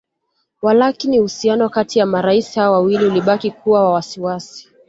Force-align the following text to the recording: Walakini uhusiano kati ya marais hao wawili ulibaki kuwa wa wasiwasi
Walakini 0.61 1.19
uhusiano 1.19 1.69
kati 1.69 1.99
ya 1.99 2.05
marais 2.05 2.55
hao 2.55 2.73
wawili 2.73 3.05
ulibaki 3.05 3.51
kuwa 3.51 3.83
wa 3.83 3.93
wasiwasi 3.93 4.69